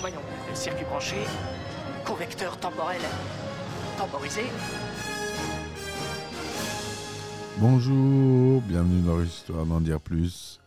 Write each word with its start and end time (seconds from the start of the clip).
Voyons, 0.00 0.16
circuit 0.54 0.84
branché, 0.84 1.16
convecteur 2.06 2.58
temporel 2.58 3.00
temporisé. 3.98 4.42
Bonjour, 7.58 8.62
bienvenue 8.62 9.02
dans 9.02 9.20
Histoire 9.22 9.66
d'en 9.66 9.80
dire 9.80 10.00
plus. 10.00 10.60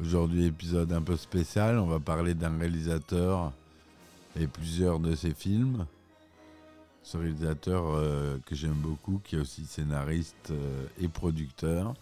Aujourd'hui, 0.00 0.46
épisode 0.46 0.92
un 0.92 1.02
peu 1.02 1.16
spécial. 1.16 1.78
On 1.78 1.86
va 1.86 1.98
parler 1.98 2.34
d'un 2.34 2.56
réalisateur 2.58 3.52
et 4.38 4.46
plusieurs 4.46 5.00
de 5.00 5.14
ses 5.16 5.34
films. 5.34 5.84
Ce 7.02 7.16
réalisateur 7.16 7.84
euh, 7.86 8.38
que 8.46 8.54
j'aime 8.54 8.74
beaucoup, 8.74 9.20
qui 9.24 9.34
est 9.36 9.40
aussi 9.40 9.64
scénariste 9.64 10.50
euh, 10.52 10.84
et 11.00 11.08
producteur. 11.08 11.94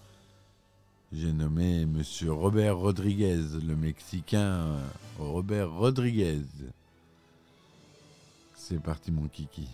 J'ai 1.10 1.32
nommé 1.32 1.86
Monsieur 1.86 2.32
Robert 2.32 2.76
Rodriguez, 2.76 3.40
le 3.66 3.74
Mexicain 3.74 4.76
euh, 4.76 4.88
Robert 5.18 5.72
Rodriguez. 5.72 6.44
C'est 8.54 8.78
parti 8.82 9.10
mon 9.10 9.26
kiki. 9.26 9.66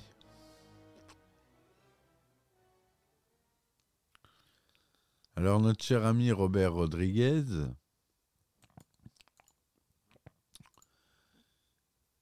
Alors 5.35 5.59
notre 5.59 5.85
cher 5.85 6.07
ami 6.07 6.31
Robert 6.31 6.73
Rodriguez, 6.73 7.43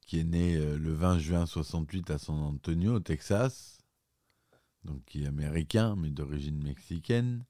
qui 0.07 0.21
est 0.21 0.25
né 0.25 0.57
euh, 0.57 0.79
le 0.79 0.95
20 0.95 1.19
juin 1.19 1.45
68 1.45 2.11
à 2.11 2.19
San 2.19 2.37
Antonio, 2.37 2.95
au 2.95 3.01
Texas, 3.01 3.77
donc 4.85 5.05
qui 5.05 5.25
est 5.25 5.27
américain 5.27 5.97
mais 5.97 6.09
d'origine 6.09 6.63
mexicaine. 6.63 7.45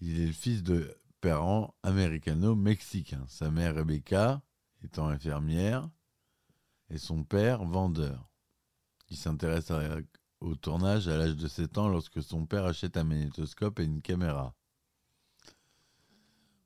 Il 0.00 0.20
est 0.20 0.26
le 0.26 0.32
fils 0.32 0.62
de 0.62 0.96
parents 1.20 1.74
américano-mexicains. 1.82 3.26
Sa 3.28 3.50
mère 3.50 3.74
Rebecca 3.74 4.42
étant 4.82 5.08
infirmière 5.08 5.88
et 6.88 6.98
son 6.98 7.22
père 7.22 7.64
vendeur. 7.64 8.30
Il 9.10 9.16
s'intéresse 9.16 9.70
au 10.40 10.54
tournage 10.54 11.08
à 11.08 11.16
l'âge 11.16 11.36
de 11.36 11.48
7 11.48 11.78
ans 11.78 11.88
lorsque 11.88 12.22
son 12.22 12.46
père 12.46 12.64
achète 12.64 12.96
un 12.96 13.04
magnétoscope 13.04 13.80
et 13.80 13.84
une 13.84 14.00
caméra. 14.00 14.54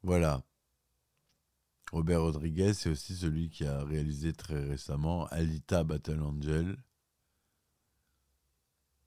Voilà. 0.03 0.43
Robert 1.91 2.23
Rodriguez, 2.23 2.75
c'est 2.75 2.91
aussi 2.91 3.17
celui 3.17 3.49
qui 3.51 3.65
a 3.65 3.83
réalisé 3.85 4.33
très 4.33 4.63
récemment 4.63 5.27
Alita 5.27 5.83
Battle 5.83 6.21
Angel. 6.23 6.77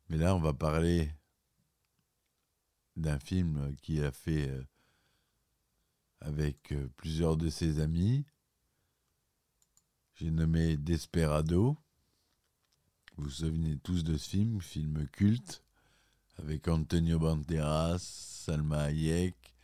Mais 0.09 0.17
là, 0.17 0.35
on 0.35 0.39
va 0.39 0.53
parler 0.53 1.11
d'un 2.97 3.19
film 3.19 3.75
qu'il 3.81 4.03
a 4.03 4.11
fait 4.11 4.49
euh, 4.49 4.63
avec 6.19 6.71
euh, 6.71 6.89
plusieurs 6.97 7.37
de 7.37 7.49
ses 7.49 7.79
amis. 7.79 8.25
J'ai 10.15 10.31
nommé 10.31 10.77
Desperado. 10.77 11.77
Vous 13.15 13.25
vous 13.25 13.29
souvenez 13.29 13.77
tous 13.77 14.03
de 14.03 14.17
ce 14.17 14.29
film, 14.29 14.61
film 14.61 15.07
culte, 15.07 15.63
avec 16.37 16.67
Antonio 16.67 17.19
Banderas, 17.19 17.99
Salma 17.99 18.83
Hayek, 18.83 19.55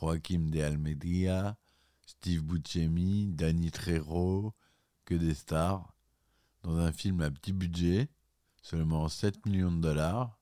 Joaquim 0.00 0.50
de 0.50 0.60
Almeida, 0.60 1.56
Steve 2.06 2.42
Buscemi, 2.42 3.28
Danny 3.28 3.70
Trejo, 3.70 4.54
que 5.04 5.14
des 5.14 5.34
stars, 5.34 5.94
dans 6.62 6.76
un 6.76 6.92
film 6.92 7.20
à 7.20 7.30
petit 7.30 7.52
budget, 7.52 8.08
seulement 8.62 9.08
7 9.08 9.46
millions 9.46 9.72
de 9.72 9.80
dollars. 9.80 10.39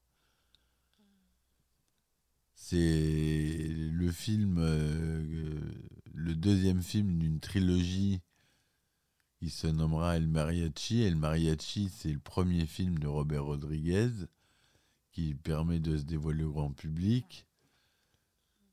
C'est 2.60 3.68
le 3.92 4.10
film, 4.10 4.56
euh, 4.58 5.60
le 6.12 6.34
deuxième 6.34 6.82
film 6.82 7.18
d'une 7.18 7.40
trilogie 7.40 8.20
il 9.40 9.50
se 9.50 9.68
nommera 9.68 10.16
El 10.16 10.26
Mariachi. 10.26 11.02
El 11.02 11.16
Mariachi, 11.16 11.88
c'est 11.88 12.12
le 12.12 12.18
premier 12.18 12.66
film 12.66 12.98
de 12.98 13.06
Robert 13.06 13.44
Rodriguez 13.44 14.10
qui 15.12 15.34
permet 15.34 15.78
de 15.78 15.96
se 15.96 16.02
dévoiler 16.02 16.44
au 16.44 16.52
grand 16.52 16.72
public. 16.72 17.46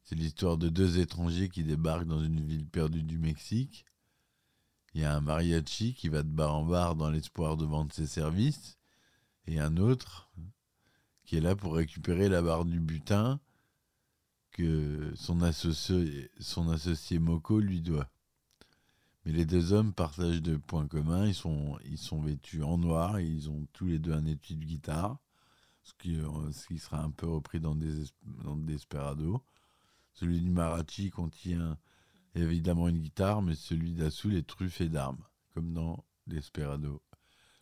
C'est 0.03 0.15
l'histoire 0.15 0.57
de 0.57 0.69
deux 0.69 0.99
étrangers 0.99 1.49
qui 1.49 1.63
débarquent 1.63 2.07
dans 2.07 2.23
une 2.23 2.45
ville 2.45 2.67
perdue 2.67 3.03
du 3.03 3.17
Mexique. 3.17 3.85
Il 4.93 5.01
y 5.01 5.05
a 5.05 5.15
un 5.15 5.21
mariachi 5.21 5.93
qui 5.93 6.09
va 6.09 6.23
de 6.23 6.29
bar 6.29 6.55
en 6.55 6.65
bar 6.65 6.95
dans 6.95 7.09
l'espoir 7.09 7.57
de 7.57 7.65
vendre 7.65 7.93
ses 7.93 8.07
services 8.07 8.77
et 9.45 9.59
un 9.59 9.77
autre 9.77 10.31
qui 11.25 11.37
est 11.37 11.41
là 11.41 11.55
pour 11.55 11.75
récupérer 11.75 12.29
la 12.29 12.41
barre 12.41 12.65
du 12.65 12.79
butin 12.79 13.39
que 14.55 15.11
son 15.15 15.41
associé, 15.41 17.19
Moko 17.19 17.59
lui 17.59 17.81
doit. 17.81 18.09
Mais 19.25 19.33
les 19.33 19.43
deux 19.43 19.73
hommes 19.73 19.93
partagent 19.93 20.41
deux 20.41 20.59
points 20.59 20.87
communs. 20.87 21.27
Ils 21.27 21.33
sont, 21.33 22.21
vêtus 22.21 22.63
en 22.63 22.77
noir 22.77 23.17
et 23.17 23.25
ils 23.25 23.49
ont 23.49 23.67
tous 23.73 23.85
les 23.85 23.99
deux 23.99 24.13
un 24.13 24.25
étui 24.25 24.55
de 24.55 24.63
guitare, 24.63 25.17
ce 25.83 25.91
qui, 25.99 26.15
euh, 26.15 26.51
sera 26.77 27.03
un 27.03 27.11
peu 27.11 27.27
repris 27.27 27.59
dans 27.59 27.75
Desperado. 27.75 29.43
Celui 30.13 30.39
du 30.39 30.49
Marachi 30.49 31.09
contient 31.09 31.77
évidemment 32.33 32.87
une 32.87 32.99
guitare, 32.99 33.41
mais 33.41 33.55
celui 33.55 33.93
d'Assoul 33.93 34.35
est 34.35 34.47
truffé 34.47 34.87
d'armes, 34.87 35.23
comme 35.53 35.73
dans 35.73 36.05
Desperado. 36.27 37.01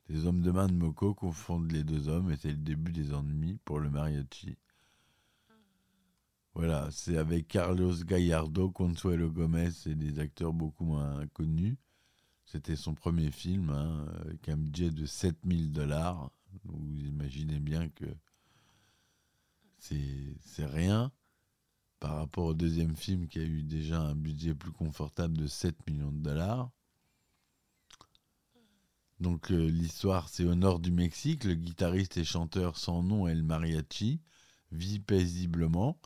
Les 0.10 0.28
hommes 0.28 0.42
de 0.42 0.52
main 0.52 0.68
de 0.68 0.74
Moko 0.74 1.16
confondent 1.16 1.72
les 1.72 1.84
deux 1.84 2.08
hommes 2.08 2.30
et 2.30 2.36
c'est 2.36 2.52
le 2.52 2.58
début 2.58 2.92
des 2.92 3.16
ennuis 3.16 3.58
pour 3.66 3.80
le 3.80 3.90
mariachi. 3.90 4.58
Voilà, 6.56 6.88
c'est 6.92 7.18
avec 7.18 7.48
Carlos 7.48 7.96
Gallardo, 8.06 8.70
Consuelo 8.70 9.32
Gomez 9.32 9.72
et 9.88 9.96
des 9.96 10.20
acteurs 10.20 10.54
beaucoup 10.54 10.86
moins 10.86 11.26
connus. 11.34 11.78
C'était 12.46 12.76
son 12.76 12.94
premier 12.94 13.32
film, 13.32 13.72
hein, 13.72 14.06
avec 14.22 14.50
un 14.50 14.58
budget 14.58 14.92
de 14.92 15.06
7000 15.06 15.72
dollars. 15.72 16.30
Vous 16.66 17.00
imaginez 17.08 17.60
bien 17.60 17.90
que 17.90 18.06
c'est 19.80 20.66
rien 20.66 21.12
par 22.00 22.16
rapport 22.18 22.46
au 22.46 22.54
deuxième 22.54 22.96
film 22.96 23.28
qui 23.28 23.40
a 23.40 23.44
eu 23.44 23.64
déjà 23.64 24.00
un 24.02 24.16
budget 24.16 24.54
plus 24.54 24.72
confortable 24.72 25.38
de 25.38 25.48
7 25.48 25.76
millions 25.88 26.12
de 26.12 26.20
dollars. 26.22 26.70
Donc 29.20 29.52
euh, 29.52 29.70
l'histoire, 29.70 30.30
c'est 30.30 30.44
au 30.44 30.54
nord 30.54 30.80
du 30.80 30.92
Mexique. 30.92 31.46
Le 31.46 31.56
guitariste 31.56 32.18
et 32.18 32.24
chanteur 32.24 32.78
sans 32.78 33.02
nom 33.04 33.28
El 33.28 33.42
Mariachi 33.42 34.20
vit 34.72 35.00
paisiblement 35.00 35.98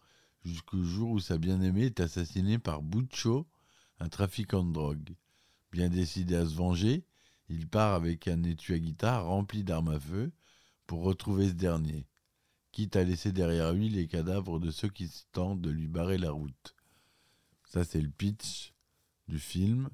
jusqu'au 0.44 0.84
jour 0.84 1.12
où 1.12 1.20
sa 1.20 1.38
bien-aimée 1.38 1.86
est 1.86 2.00
assassinée 2.00 2.60
par 2.60 2.82
Bucho, 2.82 3.48
un 4.00 4.10
trafiquant 4.10 4.64
de 4.64 4.74
drogue. 4.74 5.16
Bien 5.72 5.90
décidé 5.90 6.36
à 6.36 6.46
se 6.46 6.56
venger, 6.56 7.06
il 7.50 7.68
part 7.68 7.94
avec 7.94 8.28
un 8.28 8.44
étui 8.44 8.74
à 8.74 8.80
guitare 8.80 9.26
rempli 9.26 9.64
d'armes 9.64 9.90
à 9.90 10.00
feu 10.00 10.32
pour 10.86 11.04
retrouver 11.04 11.50
ce 11.50 11.54
dernier, 11.54 12.08
quitte 12.72 12.96
à 12.96 13.04
laisser 13.04 13.32
derrière 13.32 13.74
lui 13.74 13.90
les 13.90 14.08
cadavres 14.08 14.60
de 14.60 14.72
ceux 14.72 14.90
qui 14.90 15.10
tentent 15.32 15.62
de 15.62 15.70
lui 15.70 15.88
barrer 15.88 16.18
la 16.18 16.32
route. 16.32 16.76
Ça, 17.66 17.84
c'est 17.84 18.02
le 18.02 18.10
pitch 18.10 18.74
du 19.28 19.40
film. 19.40 19.90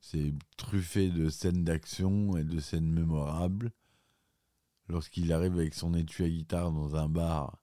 C'est 0.00 0.32
truffé 0.56 1.10
de 1.10 1.28
scènes 1.28 1.64
d'action 1.64 2.36
et 2.36 2.44
de 2.44 2.60
scènes 2.60 2.90
mémorables. 2.90 3.72
Lorsqu'il 4.88 5.32
arrive 5.32 5.54
avec 5.54 5.74
son 5.74 5.94
étui 5.94 6.24
à 6.24 6.28
guitare 6.28 6.72
dans 6.72 6.96
un 6.96 7.08
bar 7.08 7.61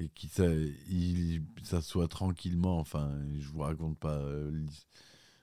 et 0.00 0.08
qu'il 0.10 0.30
s'a- 0.30 0.52
il 0.54 1.42
s'assoit 1.62 2.08
tranquillement. 2.08 2.78
Enfin, 2.78 3.12
je 3.38 3.48
vous 3.48 3.60
raconte 3.60 3.98
pas 3.98 4.16
euh, 4.18 4.50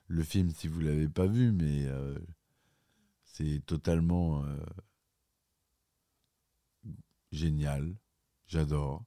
le 0.08 0.22
film 0.24 0.50
si 0.50 0.68
vous 0.68 0.80
l'avez 0.80 1.08
pas 1.08 1.26
vu, 1.26 1.52
mais 1.52 1.86
euh, 1.86 2.18
c'est 3.24 3.60
totalement 3.66 4.42
euh, 4.44 4.56
génial. 7.30 7.94
J'adore. 8.48 9.04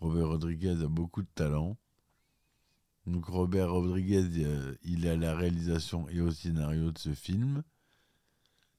Robert 0.00 0.28
Rodriguez 0.28 0.82
a 0.82 0.88
beaucoup 0.88 1.22
de 1.22 1.28
talent. 1.34 1.76
Donc 3.08 3.24
Robert 3.26 3.72
Rodriguez, 3.72 4.24
il 4.84 5.04
est 5.04 5.10
à 5.10 5.16
la 5.16 5.34
réalisation 5.34 6.08
et 6.10 6.20
au 6.20 6.30
scénario 6.30 6.92
de 6.92 6.98
ce 6.98 7.12
film. 7.12 7.64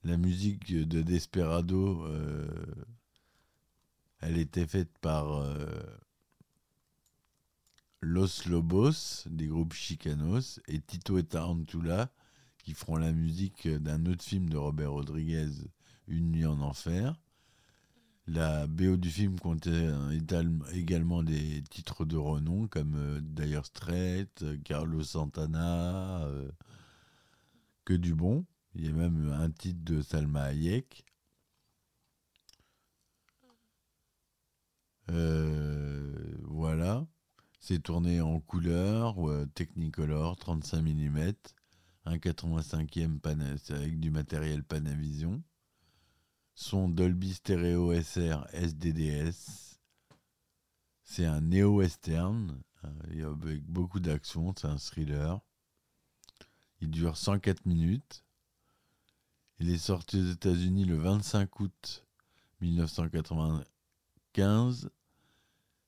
La 0.04 0.18
musique 0.18 0.74
de 0.76 1.02
Desperado 1.02 2.06
Elle 4.22 4.38
était 4.38 4.68
faite 4.68 4.98
par 5.00 5.32
euh, 5.34 5.82
Los 8.02 8.48
Lobos, 8.48 9.28
des 9.30 9.48
groupes 9.48 9.74
Chicanos, 9.74 10.60
et 10.68 10.80
Tito 10.80 11.18
et 11.18 11.24
Tarantula, 11.24 12.12
qui 12.64 12.74
feront 12.74 12.98
la 12.98 13.12
musique 13.14 13.68
d'un 13.68 14.06
autre 14.06 14.24
film 14.24 14.50
de 14.50 14.58
Robert 14.58 14.92
Rodriguez, 14.92 15.50
Une 16.08 16.32
nuit 16.32 16.46
en 16.46 16.60
enfer. 16.62 17.16
La 18.28 18.68
BO 18.68 18.96
du 18.96 19.10
film 19.10 19.40
comptait 19.40 19.90
également 20.74 21.24
des 21.24 21.64
titres 21.70 22.06
de 22.06 22.16
renom 22.16 22.68
comme 22.68 22.94
euh, 22.96 23.20
Dire 23.22 23.66
Straits, 23.66 24.46
Carlos 24.64 25.04
Santana, 25.04 26.22
euh, 26.26 26.52
que 27.86 27.96
du 27.96 28.14
bon. 28.14 28.46
Il 28.76 28.86
y 28.86 28.90
a 28.90 28.94
même 28.94 29.32
un 29.32 29.50
titre 29.50 29.80
de 29.84 30.02
Salma 30.04 30.44
Hayek. 30.44 31.06
Voilà. 36.44 37.06
C'est 37.60 37.84
tourné 37.84 38.22
en 38.22 38.40
couleur, 38.40 39.18
Technicolor, 39.54 40.38
35 40.38 40.82
mm, 40.82 41.34
un 42.06 42.18
85e 42.18 43.20
avec 43.74 44.00
du 44.00 44.12
matériel 44.12 44.64
Panavision. 44.64 45.44
Son 46.56 46.90
Dolby 46.90 47.34
Stereo 47.34 47.94
SR 47.94 48.48
SDDS. 48.54 49.80
C'est 51.04 51.26
un 51.26 51.42
néo-western 51.42 52.62
euh, 52.84 53.32
avec 53.32 53.64
beaucoup 53.64 54.00
d'action, 54.00 54.54
c'est 54.58 54.68
un 54.68 54.78
thriller. 54.78 55.40
Il 56.82 56.92
dure 56.92 57.18
104 57.18 57.66
minutes. 57.66 58.24
Il 59.60 59.70
est 59.70 59.78
sorti 59.78 60.20
aux 60.20 60.32
États-Unis 60.32 60.86
le 60.86 60.98
25 60.98 61.60
août 61.60 62.06
1995 62.62 64.90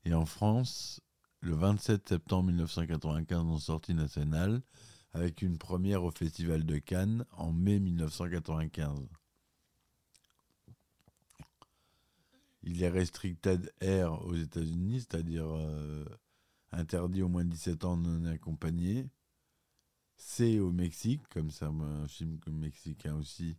et 0.06 0.14
en 0.14 0.26
France 0.26 1.02
le 1.42 1.56
27 1.56 2.10
septembre 2.10 2.48
1995 2.48 3.40
en 3.40 3.58
sortie 3.58 3.94
nationale 3.94 4.62
avec 5.14 5.42
une 5.42 5.58
première 5.58 6.04
au 6.04 6.12
Festival 6.12 6.66
de 6.66 6.78
Cannes 6.78 7.26
en 7.32 7.52
mai 7.52 7.80
1995. 7.80 9.08
Il 12.64 12.82
est 12.84 12.90
restricted 12.90 13.74
air 13.82 14.24
aux 14.26 14.36
États-Unis, 14.36 15.02
c'est-à-dire 15.02 15.48
euh, 15.48 16.06
interdit 16.72 17.24
au 17.24 17.28
moins 17.28 17.44
de 17.44 17.50
17 17.50 17.86
ans 17.86 17.98
non 17.98 18.26
accompagné. 18.26 19.10
C 20.16 20.60
au 20.60 20.72
Mexique, 20.72 21.28
comme 21.30 21.50
ça, 21.50 21.68
un 21.68 22.08
film 22.08 22.40
mexicain 22.52 23.16
aussi, 23.16 23.58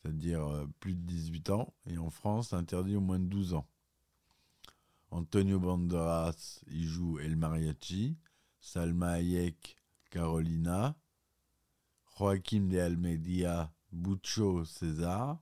c'est-à-dire 0.00 0.46
euh, 0.46 0.66
plus 0.78 0.94
de 0.94 1.00
18 1.00 1.50
ans. 1.50 1.74
Et 1.86 1.98
en 1.98 2.10
France, 2.10 2.52
interdit 2.52 2.94
au 2.94 3.00
moins 3.00 3.18
de 3.18 3.26
12 3.26 3.54
ans. 3.54 3.66
Antonio 5.18 5.58
Banderas, 5.58 6.60
joue 6.68 7.18
El 7.18 7.34
Mariachi. 7.34 8.16
Salma 8.60 9.14
Hayek, 9.14 9.76
Carolina. 10.10 10.94
Joaquim 12.14 12.68
de 12.68 12.78
Almedia, 12.78 13.72
Bucho 13.90 14.64
César. 14.64 15.40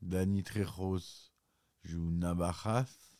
Dani 0.00 0.44
Trejos 0.44 1.32
joue 1.82 2.12
Navajas. 2.12 3.16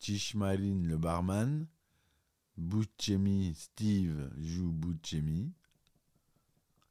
Chishmarin, 0.00 0.82
le 0.82 0.96
barman. 0.96 1.68
Buscemi 2.56 3.54
Steve 3.54 4.32
joue 4.36 4.72
Buscemi. 4.72 5.52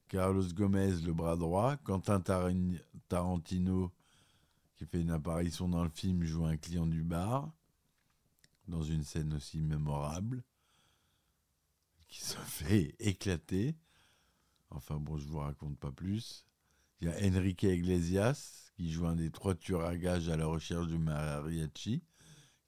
Carlos 0.07 0.47
Gomez, 0.53 1.01
le 1.01 1.11
bras 1.11 1.35
droit. 1.35 1.75
Quentin 1.83 2.21
Tarantino, 2.21 3.91
qui 4.77 4.85
fait 4.85 5.01
une 5.01 5.11
apparition 5.11 5.67
dans 5.67 5.83
le 5.83 5.89
film, 5.89 6.23
joue 6.23 6.45
un 6.45 6.55
client 6.55 6.85
du 6.85 7.03
bar. 7.03 7.51
Dans 8.67 8.83
une 8.83 9.03
scène 9.03 9.33
aussi 9.33 9.59
mémorable. 9.61 10.43
Qui 12.07 12.21
se 12.23 12.37
fait 12.45 12.95
éclater. 12.99 13.75
Enfin 14.69 14.97
bon, 14.97 15.17
je 15.17 15.27
vous 15.27 15.39
raconte 15.39 15.77
pas 15.77 15.91
plus. 15.91 16.45
Il 17.01 17.07
y 17.07 17.11
a 17.11 17.27
Enrique 17.27 17.63
Iglesias, 17.63 18.71
qui 18.75 18.91
joue 18.91 19.05
un 19.05 19.15
des 19.15 19.31
trois 19.31 19.55
tueurs 19.55 19.85
à 19.85 19.97
gages 19.97 20.29
à 20.29 20.37
la 20.37 20.45
recherche 20.45 20.87
du 20.87 20.97
mariachi, 20.97 22.03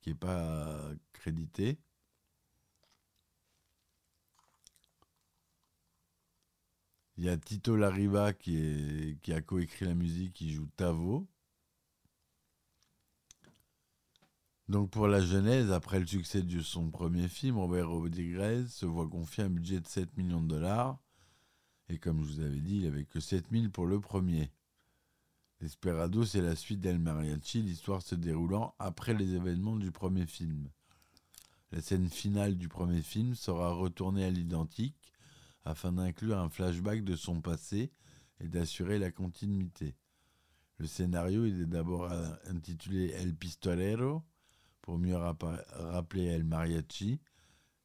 qui 0.01 0.09
n'est 0.09 0.15
pas 0.15 0.91
crédité. 1.13 1.79
Il 7.17 7.25
y 7.25 7.29
a 7.29 7.37
Tito 7.37 7.75
Lariva 7.75 8.33
qui, 8.33 9.17
qui 9.23 9.33
a 9.33 9.41
coécrit 9.41 9.85
la 9.85 9.95
musique, 9.95 10.33
qui 10.33 10.51
joue 10.51 10.67
Tavo. 10.77 11.27
Donc 14.69 14.89
pour 14.89 15.07
la 15.07 15.21
genèse, 15.21 15.71
après 15.71 15.99
le 15.99 16.05
succès 16.05 16.41
de 16.41 16.61
son 16.61 16.89
premier 16.89 17.29
film, 17.29 17.57
Robert 17.57 17.89
Rodriguez 17.89 18.65
se 18.67 18.85
voit 18.85 19.07
confier 19.07 19.45
un 19.45 19.49
budget 19.49 19.79
de 19.79 19.87
7 19.87 20.17
millions 20.17 20.41
de 20.41 20.47
dollars. 20.47 20.99
Et 21.87 21.97
comme 21.97 22.21
je 22.21 22.33
vous 22.33 22.39
avais 22.41 22.59
dit, 22.59 22.79
il 22.79 22.83
n'avait 22.83 23.05
que 23.05 23.21
7 23.21 23.45
000 23.49 23.69
pour 23.69 23.85
le 23.85 24.01
premier. 24.01 24.51
Desperado, 25.61 26.25
c'est 26.25 26.41
la 26.41 26.55
suite 26.57 26.81
d'El 26.81 26.99
Mariachi, 26.99 27.61
l'histoire 27.61 28.01
se 28.01 28.13
déroulant 28.13 28.75
après 28.77 29.13
les 29.13 29.35
événements 29.35 29.77
du 29.77 29.91
premier 29.91 30.25
film. 30.25 30.69
La 31.71 31.81
scène 31.81 32.09
finale 32.09 32.57
du 32.57 32.67
premier 32.67 33.01
film 33.01 33.35
sera 33.35 33.71
retournée 33.71 34.25
à 34.25 34.29
l'identique 34.29 35.13
afin 35.63 35.93
d'inclure 35.93 36.37
un 36.37 36.49
flashback 36.49 37.05
de 37.05 37.15
son 37.15 37.39
passé 37.39 37.91
et 38.41 38.49
d'assurer 38.49 38.99
la 38.99 39.11
continuité. 39.11 39.95
Le 40.77 40.87
scénario 40.87 41.45
est 41.45 41.65
d'abord 41.65 42.11
intitulé 42.45 43.11
El 43.11 43.33
Pistolero 43.33 44.23
pour 44.87 44.97
mieux 44.97 45.17
rappeler 45.17 46.27
El 46.27 46.45
Mariachi, 46.45 47.19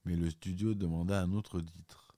mais 0.05 0.15
le 0.15 0.31
studio 0.31 0.73
demanda 0.73 1.21
un 1.21 1.33
autre 1.33 1.61
titre. 1.61 2.15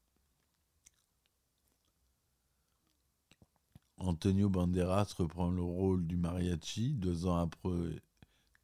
Antonio 3.96 4.50
Banderas 4.50 5.14
reprend 5.16 5.48
le 5.48 5.62
rôle 5.62 6.06
du 6.06 6.18
mariachi 6.18 6.92
deux 6.92 7.24
ans 7.24 7.38
après 7.38 8.02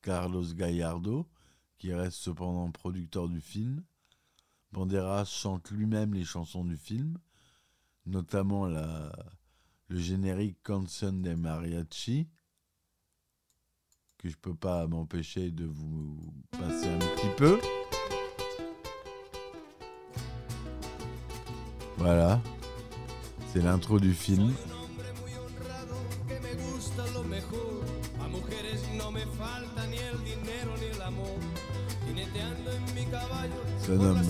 Carlos 0.02 0.44
Gallardo, 0.52 1.26
qui 1.78 1.94
reste 1.94 2.19
cependant 2.19 2.70
producteur 2.70 3.26
du 3.26 3.40
film. 3.40 3.82
Banderas 4.72 5.25
chante 5.25 5.70
lui-même 5.70 6.12
les 6.12 6.25
chansons 6.25 6.67
du 6.67 6.76
film, 6.76 7.17
notamment 8.05 8.67
le 8.67 9.11
générique 9.88 10.62
Canción 10.62 11.22
de 11.22 11.32
Mariachi, 11.32 12.28
que 14.22 14.29
je 14.29 14.36
peux 14.36 14.55
pas 14.55 14.86
m'empêcher 14.86 15.50
de 15.50 15.65
vous 15.65 16.15
passer 16.50 16.89
un 16.89 16.98
petit 16.98 17.31
peu. 17.39 17.58
Voilà, 21.96 22.39
c'est 23.50 23.62
l'intro 23.62 23.98
du 23.98 24.12
film. 24.12 24.53
Se 33.81 33.93
nomme 33.93 34.22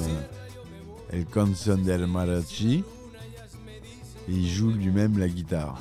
El 1.13 1.27
Canción 1.27 1.83
del 1.83 2.07
Mariachi 2.07 2.85
et 4.29 4.33
il 4.33 4.49
joue 4.49 4.71
lui-même 4.71 5.19
la 5.19 5.29
guitare. 5.29 5.77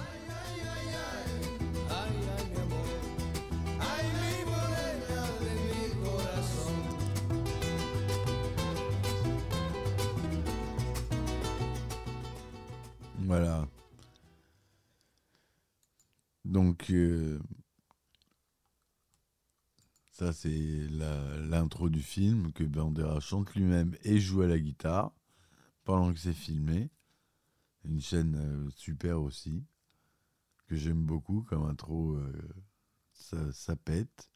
C'est 20.42 20.88
l'intro 21.50 21.90
du 21.90 22.02
film 22.02 22.54
que 22.54 22.64
Bandera 22.64 23.20
chante 23.20 23.54
lui-même 23.56 23.98
et 24.04 24.22
joue 24.22 24.42
à 24.42 24.48
la 24.48 24.58
guitare 24.58 25.12
pendant 25.84 26.14
que 26.14 26.20
c'est 26.20 26.32
filmé. 26.32 26.90
Une 27.84 28.00
chaîne 28.00 28.36
euh, 28.38 28.70
super 28.74 29.22
aussi, 29.22 29.66
que 30.68 30.78
j'aime 30.78 31.04
beaucoup 31.04 31.42
comme 31.42 31.66
intro, 31.66 32.16
euh, 32.16 33.52
ça, 33.52 33.76
pète. 33.76 34.32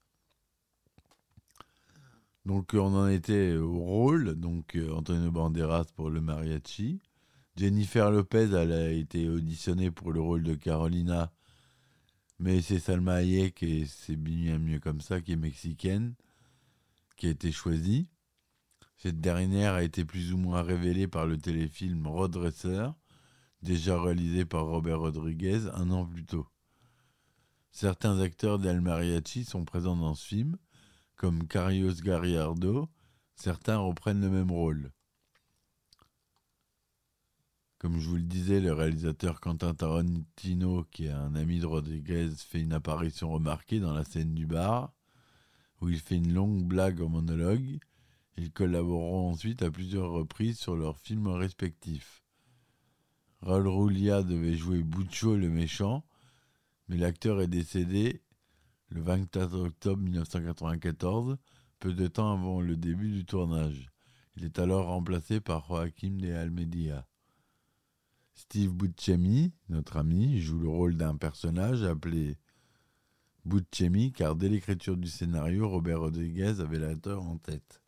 Donc 2.45 2.71
on 2.73 2.95
en 2.95 3.07
était 3.07 3.55
au 3.55 3.79
rôle, 3.79 4.35
donc 4.35 4.77
Antonio 4.91 5.31
Banderas 5.31 5.85
pour 5.95 6.09
le 6.09 6.19
mariachi, 6.19 7.01
Jennifer 7.55 8.11
Lopez, 8.11 8.49
elle 8.53 8.73
a 8.73 8.91
été 8.91 9.29
auditionnée 9.29 9.89
pour 9.89 10.11
le 10.11 10.19
rôle 10.19 10.43
de 10.43 10.55
Carolina, 10.55 11.31
mais 12.43 12.61
c'est 12.61 12.79
Salma 12.79 13.21
Hayek 13.21 13.63
et 13.63 13.85
c'est 13.85 14.17
bien 14.17 14.59
mieux 14.59 14.81
comme 14.81 14.99
ça, 14.99 15.21
qui 15.21 15.31
est 15.31 15.37
mexicaine, 15.37 16.13
qui 17.15 17.27
a 17.27 17.29
été 17.29 17.53
choisie. 17.53 18.09
Cette 18.97 19.21
dernière 19.21 19.75
a 19.75 19.83
été 19.83 20.03
plus 20.03 20.33
ou 20.33 20.37
moins 20.37 20.61
révélée 20.61 21.07
par 21.07 21.25
le 21.25 21.37
téléfilm 21.37 22.05
Roadrunner, 22.05 22.89
déjà 23.61 23.97
réalisé 23.97 24.43
par 24.43 24.65
Robert 24.65 24.99
Rodriguez 24.99 25.69
un 25.73 25.89
an 25.89 26.05
plus 26.05 26.25
tôt. 26.25 26.45
Certains 27.71 28.19
acteurs 28.19 28.59
d'El 28.59 28.81
Mariachi 28.81 29.45
sont 29.45 29.63
présents 29.63 29.95
dans 29.95 30.13
ce 30.13 30.27
film, 30.27 30.57
comme 31.15 31.47
Carlos 31.47 31.93
Gallardo, 31.93 32.89
certains 33.35 33.77
reprennent 33.77 34.21
le 34.21 34.29
même 34.29 34.51
rôle. 34.51 34.91
Comme 37.83 37.99
je 37.99 38.07
vous 38.07 38.15
le 38.15 38.21
disais, 38.21 38.61
le 38.61 38.71
réalisateur 38.71 39.41
Quentin 39.41 39.73
Tarantino, 39.73 40.85
qui 40.85 41.07
est 41.07 41.09
un 41.09 41.35
ami 41.35 41.59
de 41.59 41.65
Rodriguez, 41.65 42.29
fait 42.37 42.61
une 42.61 42.71
apparition 42.71 43.29
remarquée 43.29 43.81
dans 43.81 43.93
la 43.93 44.05
scène 44.05 44.33
du 44.33 44.45
bar, 44.45 44.93
où 45.81 45.89
il 45.89 45.99
fait 45.99 46.15
une 46.15 46.33
longue 46.33 46.63
blague 46.63 47.01
en 47.01 47.09
monologue. 47.09 47.79
Ils 48.37 48.53
collaboreront 48.53 49.31
ensuite 49.31 49.63
à 49.63 49.69
plusieurs 49.69 50.11
reprises 50.11 50.59
sur 50.59 50.77
leurs 50.77 50.97
films 50.97 51.27
respectifs. 51.27 52.23
Raul 53.41 53.67
Rulia 53.67 54.23
devait 54.23 54.55
jouer 54.55 54.81
Buccio 54.81 55.35
le 55.35 55.49
méchant, 55.49 56.05
mais 56.87 56.95
l'acteur 56.95 57.41
est 57.41 57.47
décédé 57.47 58.21
le 58.91 59.01
24 59.01 59.59
octobre 59.59 60.01
1994, 60.01 61.37
peu 61.79 61.91
de 61.91 62.07
temps 62.07 62.31
avant 62.31 62.61
le 62.61 62.77
début 62.77 63.11
du 63.11 63.25
tournage. 63.25 63.91
Il 64.37 64.45
est 64.45 64.57
alors 64.57 64.85
remplacé 64.85 65.41
par 65.41 65.67
Joaquim 65.67 66.15
de 66.15 66.31
Almedia. 66.31 67.05
Steve 68.35 68.71
Buscemi, 68.71 69.51
notre 69.69 69.97
ami, 69.97 70.39
joue 70.41 70.59
le 70.59 70.69
rôle 70.69 70.97
d'un 70.97 71.15
personnage 71.15 71.83
appelé 71.83 72.37
Buscemi 73.45 74.11
car 74.11 74.35
dès 74.35 74.49
l'écriture 74.49 74.97
du 74.97 75.07
scénario, 75.07 75.69
Robert 75.69 75.99
Rodriguez 75.99 76.59
avait 76.59 76.79
l'acteur 76.79 77.23
en 77.23 77.37
tête. 77.37 77.81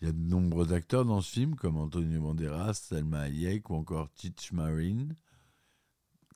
Il 0.00 0.06
y 0.06 0.08
a 0.08 0.12
de 0.12 0.18
nombreux 0.18 0.72
acteurs 0.72 1.04
dans 1.04 1.20
ce 1.20 1.30
film, 1.30 1.56
comme 1.56 1.76
Antonio 1.76 2.20
Banderas, 2.20 2.74
Selma 2.74 3.20
Hayek 3.20 3.68
ou 3.70 3.74
encore 3.74 4.10
Titch 4.12 4.52
Marine, 4.52 5.14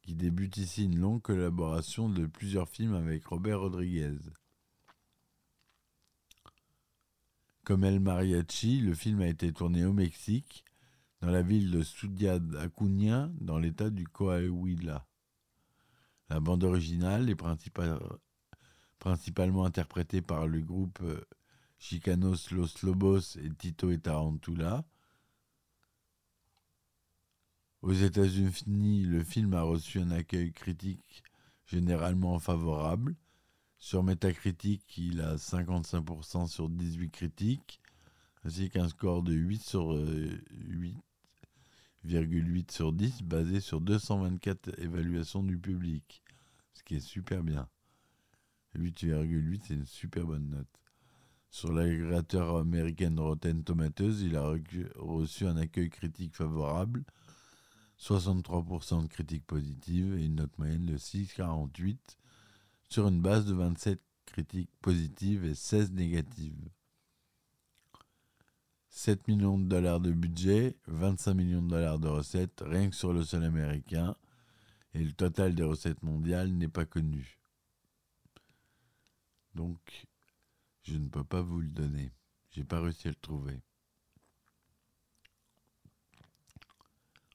qui 0.03 0.15
débute 0.15 0.59
ici 0.59 0.85
une 0.85 0.99
longue 0.99 1.23
collaboration 1.23 2.11
de 2.11 2.27
plusieurs 2.27 2.69
films 2.69 2.95
avec 2.95 3.27
Robert 3.27 3.61
Rodriguez. 3.61 4.19
Comme 7.65 7.85
El 7.85 8.01
Mariachi, 8.01 8.81
le 8.81 8.95
film 8.95 9.23
a 9.23 9.29
été 9.29 9.51
tourné 9.51 9.87
au 9.87 9.95
Mexique, 9.95 10.67
dans 11.25 11.31
la 11.31 11.43
ville 11.43 11.71
de 11.71 11.83
Ciudad 11.83 12.55
Acuña, 12.57 13.31
dans 13.41 13.59
l'état 13.59 13.89
du 13.89 14.07
Coahuila. 14.07 15.07
La 16.29 16.39
bande 16.39 16.65
originale 16.65 17.31
est 17.31 17.43
principalement 18.99 19.65
interprétée 19.65 20.21
par 20.21 20.47
le 20.47 20.61
groupe 20.61 20.99
euh, 21.01 21.25
Chicanos 21.79 22.51
Los 22.51 22.83
Lobos 22.83 23.39
et 23.39 23.49
Tito 23.57 23.91
et 23.91 23.99
Tarantula. 23.99 24.85
Aux 27.81 27.95
États-Unis, 27.95 29.05
le 29.05 29.25
film 29.25 29.55
a 29.55 29.63
reçu 29.63 30.01
un 30.01 30.11
accueil 30.11 30.53
critique 30.53 31.23
généralement 31.65 32.39
favorable. 32.39 33.17
Sur 33.79 34.03
Metacritic, 34.03 34.99
il 34.99 35.23
a 35.23 35.37
55% 35.37 36.49
sur 36.49 36.69
18 36.69 37.11
critiques, 37.11 37.81
ainsi 38.45 38.69
qu'un 38.69 38.91
score 38.91 39.23
de 39.23 39.33
8 39.33 39.63
sur 39.63 39.95
8,8 42.07 42.59
euh, 42.59 42.65
sur 42.71 42.93
10, 42.93 43.23
basé 43.23 43.61
sur 43.61 43.81
224 43.81 44.79
évaluations 44.79 45.43
du 45.43 45.59
public, 45.59 46.23
ce 46.73 46.83
qui 46.83 46.97
est 46.97 47.01
super 47.01 47.43
bien. 47.43 47.69
8,8, 48.77 49.61
c'est 49.67 49.75
une 49.75 49.87
super 49.87 50.27
bonne 50.27 50.51
note. 50.51 50.81
Sur 51.51 51.73
l'agrégateur 51.73 52.57
américain 52.57 53.15
Rotten 53.17 53.63
Tomatoes, 53.63 54.23
il 54.23 54.37
a 54.37 54.55
reçu 54.97 55.47
un 55.47 55.57
accueil 55.57 55.89
critique 55.89 56.35
favorable, 56.35 57.05
63% 58.01 59.03
de 59.03 59.07
critiques 59.07 59.47
positives 59.47 60.19
et 60.19 60.25
une 60.25 60.35
note 60.37 60.59
moyenne 60.59 60.87
de 60.87 60.99
6,48 60.99 61.97
sur 62.89 63.07
une 63.07 63.23
base 63.23 63.47
de 63.47 63.55
27 63.55 64.01
critiques 64.27 64.71
positives 64.83 65.45
et 65.45 65.55
16 65.55 65.93
négatives. 65.93 66.69
7 68.97 69.27
millions 69.27 69.59
de 69.59 69.65
dollars 69.65 69.99
de 69.99 70.13
budget, 70.13 70.77
25 70.87 71.35
millions 71.35 71.63
de 71.63 71.69
dollars 71.69 71.99
de 71.99 72.07
recettes, 72.07 72.63
rien 72.65 72.89
que 72.89 72.95
sur 72.95 73.13
le 73.13 73.25
sol 73.25 73.43
américain, 73.43 74.15
et 74.95 75.03
le 75.03 75.13
total 75.13 75.57
des 75.57 75.65
recettes 75.65 76.01
mondiales 76.05 76.53
n'est 76.53 76.69
pas 76.69 76.85
connu. 76.85 77.41
Donc, 79.57 80.07
je 80.85 80.97
ne 80.97 81.09
peux 81.09 81.25
pas 81.25 81.43
vous 81.43 81.61
le 81.61 81.67
donner. 81.67 82.13
J'ai 82.53 82.63
pas 82.63 82.81
réussi 82.81 83.09
à 83.09 83.11
le 83.11 83.17
trouver. 83.17 83.61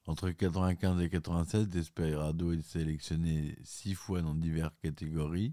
Entre 0.06 0.30
95 0.30 1.02
et 1.02 1.10
96, 1.10 1.68
Desperado 1.68 2.52
est 2.52 2.62
sélectionné 2.62 3.54
six 3.64 3.94
fois 3.94 4.22
dans 4.22 4.34
diverses 4.34 4.78
catégories 4.82 5.52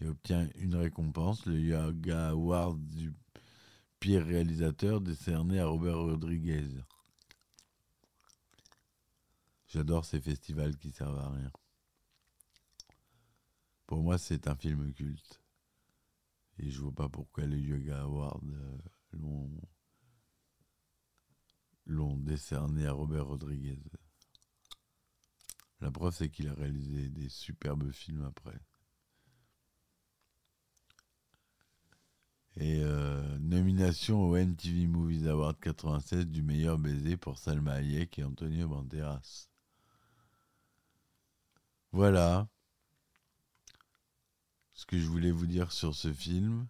et 0.00 0.08
obtient 0.08 0.48
une 0.56 0.74
récompense, 0.74 1.46
le 1.46 1.60
Yoga 1.60 2.30
Award 2.30 2.84
du 2.88 3.14
pire 4.06 4.24
réalisateur 4.24 5.00
décerné 5.00 5.58
à 5.58 5.66
Robert 5.66 5.98
Rodriguez. 5.98 6.68
J'adore 9.66 10.04
ces 10.04 10.20
festivals 10.20 10.76
qui 10.76 10.92
servent 10.92 11.18
à 11.18 11.28
rien. 11.30 11.50
Pour 13.84 14.04
moi, 14.04 14.16
c'est 14.16 14.46
un 14.46 14.54
film 14.54 14.94
culte. 14.94 15.42
Et 16.60 16.70
je 16.70 16.80
vois 16.82 16.94
pas 16.94 17.08
pourquoi 17.08 17.46
les 17.46 17.58
Yoga 17.58 18.02
Awards 18.02 18.40
euh, 18.44 18.78
l'ont 21.86 22.16
décerné 22.18 22.86
à 22.86 22.92
Robert 22.92 23.26
Rodriguez. 23.26 23.82
La 25.80 25.90
preuve, 25.90 26.14
c'est 26.14 26.30
qu'il 26.30 26.46
a 26.46 26.54
réalisé 26.54 27.08
des 27.08 27.28
superbes 27.28 27.90
films 27.90 28.22
après. 28.22 28.60
Et 32.58 32.80
euh, 32.82 33.38
nomination 33.38 34.22
au 34.22 34.36
MTV 34.36 34.86
Movies 34.86 35.26
Award 35.28 35.58
96 35.60 36.26
du 36.26 36.42
meilleur 36.42 36.78
baiser 36.78 37.16
pour 37.16 37.38
Salma 37.38 37.74
Hayek 37.74 38.18
et 38.18 38.24
Antonio 38.24 38.66
Banderas. 38.66 39.48
Voilà 41.92 42.48
ce 44.72 44.86
que 44.86 44.98
je 44.98 45.06
voulais 45.06 45.30
vous 45.30 45.46
dire 45.46 45.72
sur 45.72 45.94
ce 45.94 46.12
film 46.12 46.66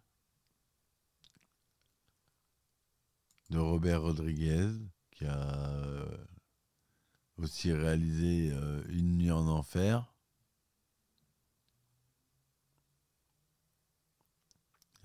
de 3.51 3.59
Robert 3.59 4.03
Rodriguez 4.03 4.69
qui 5.13 5.25
a 5.25 5.39
euh, 5.39 6.27
aussi 7.39 7.73
réalisé 7.73 8.51
euh, 8.53 8.83
Une 8.89 9.19
nuit 9.19 9.31
en 9.31 9.47
enfer 9.47 10.16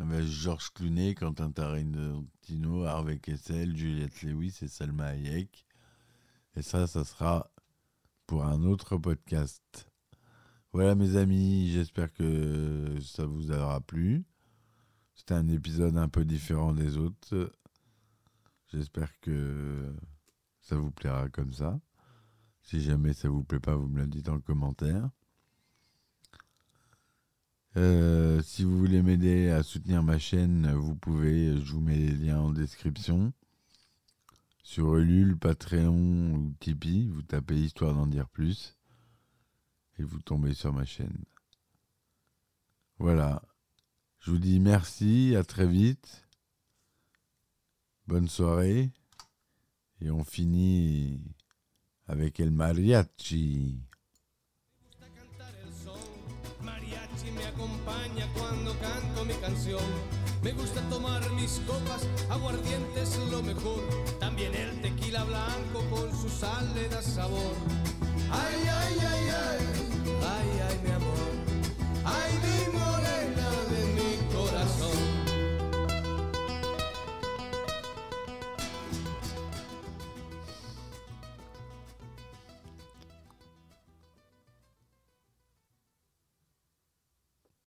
avec 0.02 0.26
Georges 0.26 0.72
Clooney, 0.74 1.14
Quentin 1.14 1.52
Tarantino, 1.52 2.86
Harvey 2.86 3.20
Kessel, 3.20 3.76
Juliette 3.78 4.24
Lewis 4.24 4.58
et 4.62 4.68
Salma 4.68 5.06
Hayek. 5.08 5.66
Et 6.56 6.62
ça, 6.62 6.88
ça 6.88 7.04
sera 7.04 7.52
pour 8.26 8.46
un 8.46 8.64
autre 8.64 8.98
podcast. 8.98 9.90
Voilà 10.74 10.96
mes 10.96 11.18
amis, 11.18 11.70
j'espère 11.72 12.12
que 12.14 12.98
ça 13.02 13.26
vous 13.26 13.52
aura 13.52 13.80
plu. 13.82 14.26
C'était 15.14 15.36
un 15.36 15.48
épisode 15.48 15.98
un 15.98 16.10
peu 16.10 16.26
différent 16.26 16.74
des 16.74 16.98
autres. 16.98 17.52
J'espère 18.68 19.20
que 19.20 19.94
ça 20.62 20.76
vous 20.76 20.92
plaira 20.92 21.30
comme 21.30 21.54
ça. 21.54 21.80
Si 22.64 22.82
jamais 22.82 23.14
ça 23.14 23.30
vous 23.30 23.44
plaît 23.44 23.60
pas, 23.60 23.76
vous 23.76 23.88
me 23.88 24.02
le 24.02 24.08
dites 24.08 24.30
en 24.30 24.40
commentaire. 24.40 25.10
Euh, 27.78 28.42
si 28.42 28.64
vous 28.64 28.78
voulez 28.78 29.02
m'aider 29.02 29.50
à 29.50 29.64
soutenir 29.64 30.04
ma 30.04 30.20
chaîne, 30.20 30.72
vous 30.74 30.96
pouvez, 30.96 31.60
je 31.64 31.72
vous 31.72 31.80
mets 31.80 31.98
les 31.98 32.12
liens 32.12 32.40
en 32.40 32.52
description. 32.52 33.32
Sur 34.64 34.98
Ulule, 34.98 35.38
Patreon 35.38 36.34
ou 36.34 36.54
Tipeee, 36.60 37.08
vous 37.08 37.22
tapez 37.22 37.56
Histoire 37.56 37.94
d'en 37.94 38.08
dire 38.08 38.28
plus 38.30 38.78
et 40.00 40.04
vous 40.04 40.22
tombez 40.22 40.54
sur 40.54 40.74
ma 40.74 40.86
chaîne. 40.86 41.24
Voilà. 43.00 43.42
Je 44.20 44.32
vous 44.32 44.38
dis 44.38 44.60
merci, 44.60 45.36
à 45.36 45.44
très 45.44 45.68
vite. 45.68 46.28
Bonne 48.08 48.28
soirée. 48.28 48.92
Et 50.02 50.12
on 50.12 50.24
finit 50.24 51.22
avec 52.08 52.40
El 52.40 52.52
Mariachi. 52.52 53.80
mariachi 57.22 57.32
me 57.32 57.46
acompaña 57.46 58.28
cuando 58.34 58.74
canto 58.80 59.26
mi 59.26 59.34
canción. 59.36 59.84
Me 60.42 60.52
gusta 60.54 60.82
tomar 60.90 61.22
mis 61.32 61.62
copas, 61.68 62.08
aguardiente 62.30 63.02
es 63.02 63.18
lo 63.30 63.42
mejor. 63.44 63.82
También 64.20 64.54
el 64.56 64.82
tequila 64.82 65.24
blanco 65.24 65.84
con 65.90 66.10
su 66.20 66.30
sal 66.30 66.74
le 66.74 66.90
da 66.90 67.02
sabor. 67.02 67.56
Ay, 68.32 68.70
ay, 68.70 68.98
ay, 69.00 69.30
ay, 69.30 69.68
ay, 70.36 70.62
ay, 70.70 70.80
mi 70.84 70.92
amor. 70.92 71.32
Ay, 72.06 72.40
mi 72.44 72.61